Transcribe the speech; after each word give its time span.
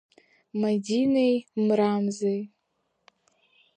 Мадинеи 0.61 1.35
Мрамзеи… 1.65 2.41